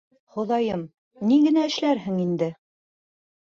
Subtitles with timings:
[0.37, 0.81] Хоҙайым,
[1.33, 2.51] ни генә эшләрһең инде?!